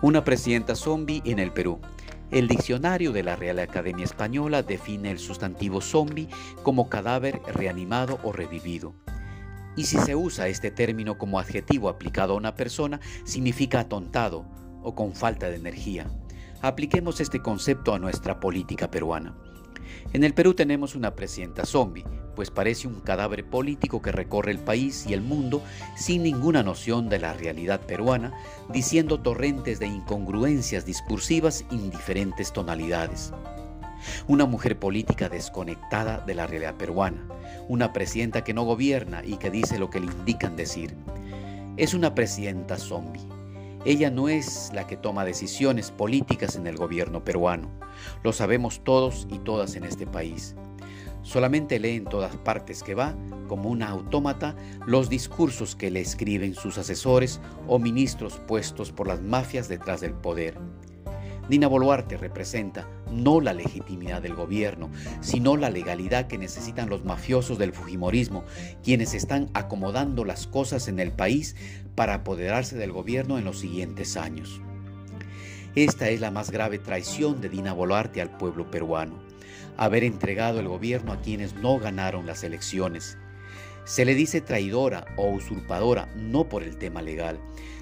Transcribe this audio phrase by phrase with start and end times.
[0.00, 1.80] Una presidenta zombie en el Perú.
[2.30, 6.28] El diccionario de la Real Academia Española define el sustantivo zombie
[6.62, 8.94] como cadáver reanimado o revivido.
[9.74, 14.46] Y si se usa este término como adjetivo aplicado a una persona, significa atontado
[14.84, 16.06] o con falta de energía.
[16.62, 19.36] Apliquemos este concepto a nuestra política peruana.
[20.12, 22.04] En el Perú tenemos una presidenta zombie,
[22.38, 25.60] pues parece un cadáver político que recorre el país y el mundo
[25.96, 28.32] sin ninguna noción de la realidad peruana,
[28.72, 33.32] diciendo torrentes de incongruencias discursivas en diferentes tonalidades.
[34.28, 37.26] Una mujer política desconectada de la realidad peruana,
[37.66, 40.94] una presidenta que no gobierna y que dice lo que le indican decir.
[41.76, 43.26] Es una presidenta zombie
[43.84, 47.70] ella no es la que toma decisiones políticas en el gobierno peruano.
[48.22, 50.56] Lo sabemos todos y todas en este país.
[51.28, 53.14] Solamente lee en todas partes que va,
[53.48, 54.56] como una autómata,
[54.86, 60.14] los discursos que le escriben sus asesores o ministros puestos por las mafias detrás del
[60.14, 60.56] poder.
[61.50, 64.88] Dina Boluarte representa no la legitimidad del gobierno,
[65.20, 68.44] sino la legalidad que necesitan los mafiosos del Fujimorismo,
[68.82, 71.56] quienes están acomodando las cosas en el país
[71.94, 74.62] para apoderarse del gobierno en los siguientes años.
[75.78, 79.14] Esta es la más grave traición de Dina Boluarte al pueblo peruano,
[79.76, 83.16] haber entregado el gobierno a quienes no ganaron las elecciones.
[83.84, 87.38] Se le dice traidora o usurpadora no por el tema legal,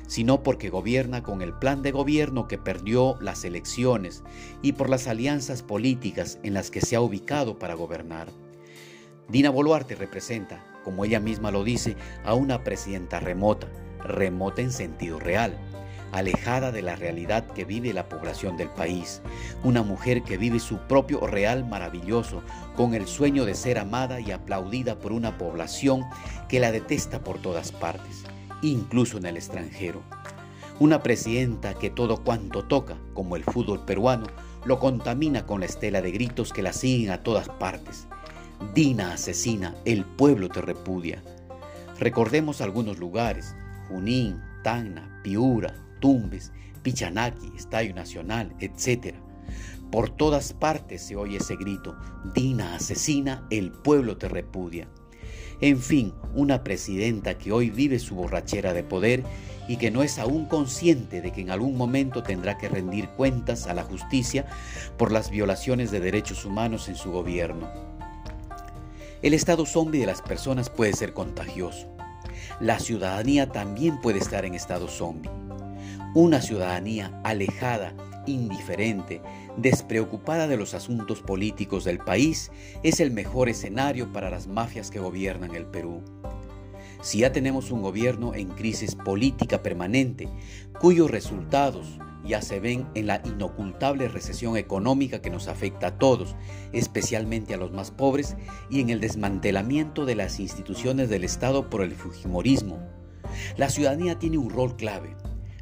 [0.08, 4.22] sino porque gobierna con el plan de gobierno que perdió las elecciones
[4.60, 8.28] y por las alianzas políticas en las que se ha ubicado para gobernar.
[9.30, 13.68] Dina Boluarte representa, como ella misma lo dice, a una presidenta remota,
[14.00, 15.58] remota en sentido real,
[16.12, 19.22] alejada de la realidad que vive la población del país,
[19.64, 22.42] una mujer que vive su propio real maravilloso,
[22.76, 26.02] con el sueño de ser amada y aplaudida por una población
[26.48, 28.24] que la detesta por todas partes
[28.62, 30.02] incluso en el extranjero.
[30.78, 34.26] Una presidenta que todo cuanto toca, como el fútbol peruano,
[34.64, 38.06] lo contamina con la estela de gritos que la siguen a todas partes.
[38.74, 41.22] Dina asesina, el pueblo te repudia.
[41.98, 43.54] Recordemos algunos lugares,
[43.88, 46.52] Junín, Tacna, Piura, Tumbes,
[46.82, 49.14] Pichanaki, Estadio Nacional, etc.
[49.90, 51.96] Por todas partes se oye ese grito,
[52.34, 54.88] Dina asesina, el pueblo te repudia.
[55.60, 59.24] En fin, una presidenta que hoy vive su borrachera de poder
[59.68, 63.66] y que no es aún consciente de que en algún momento tendrá que rendir cuentas
[63.66, 64.46] a la justicia
[64.98, 67.70] por las violaciones de derechos humanos en su gobierno.
[69.22, 71.88] El estado zombie de las personas puede ser contagioso.
[72.60, 75.30] La ciudadanía también puede estar en estado zombie.
[76.14, 77.94] Una ciudadanía alejada
[78.26, 79.20] indiferente,
[79.56, 82.50] despreocupada de los asuntos políticos del país,
[82.82, 86.02] es el mejor escenario para las mafias que gobiernan el Perú.
[87.02, 90.28] Si ya tenemos un gobierno en crisis política permanente,
[90.80, 96.34] cuyos resultados ya se ven en la inocultable recesión económica que nos afecta a todos,
[96.72, 98.36] especialmente a los más pobres,
[98.70, 102.80] y en el desmantelamiento de las instituciones del Estado por el Fujimorismo.
[103.56, 105.14] La ciudadanía tiene un rol clave,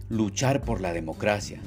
[0.09, 1.61] luchar por la democracia,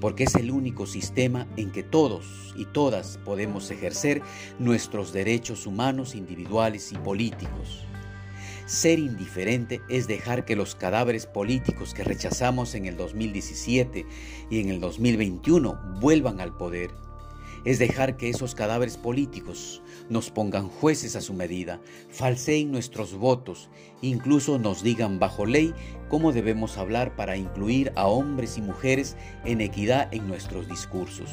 [0.00, 4.22] porque es el único sistema en que todos y todas podemos ejercer
[4.58, 7.84] nuestros derechos humanos individuales y políticos.
[8.66, 14.04] Ser indiferente es dejar que los cadáveres políticos que rechazamos en el 2017
[14.50, 16.90] y en el 2021 vuelvan al poder
[17.66, 23.68] es dejar que esos cadáveres políticos nos pongan jueces a su medida, falseen nuestros votos,
[24.00, 25.74] incluso nos digan bajo ley
[26.08, 31.28] cómo debemos hablar para incluir a hombres y mujeres en equidad en nuestros discursos.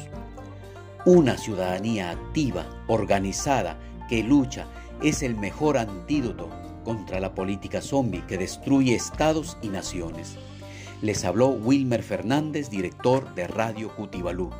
[1.06, 3.78] Una ciudadanía activa, organizada,
[4.08, 4.66] que lucha,
[5.02, 6.50] es el mejor antídoto
[6.84, 10.36] contra la política zombie que destruye estados y naciones.
[11.00, 14.50] Les habló Wilmer Fernández, director de Radio Cutibalú.